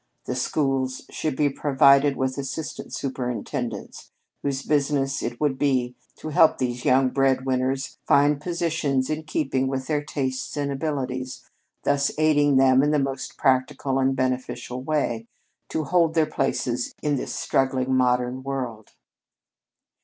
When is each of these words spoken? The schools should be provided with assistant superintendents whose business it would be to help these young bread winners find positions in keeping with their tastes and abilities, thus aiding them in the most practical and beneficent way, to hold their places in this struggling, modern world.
The 0.25 0.33
schools 0.33 1.03
should 1.11 1.35
be 1.35 1.47
provided 1.51 2.15
with 2.17 2.35
assistant 2.39 2.91
superintendents 2.91 4.09
whose 4.41 4.63
business 4.63 5.21
it 5.21 5.39
would 5.39 5.59
be 5.59 5.93
to 6.15 6.29
help 6.29 6.57
these 6.57 6.83
young 6.85 7.09
bread 7.09 7.45
winners 7.45 7.99
find 8.07 8.41
positions 8.41 9.11
in 9.11 9.25
keeping 9.25 9.67
with 9.67 9.85
their 9.85 10.03
tastes 10.03 10.57
and 10.57 10.71
abilities, 10.71 11.47
thus 11.83 12.09
aiding 12.17 12.57
them 12.57 12.81
in 12.81 12.89
the 12.89 12.97
most 12.97 13.37
practical 13.37 13.99
and 13.99 14.15
beneficent 14.15 14.85
way, 14.87 15.27
to 15.69 15.83
hold 15.83 16.15
their 16.15 16.25
places 16.25 16.95
in 17.03 17.15
this 17.17 17.35
struggling, 17.35 17.93
modern 17.93 18.41
world. 18.41 18.93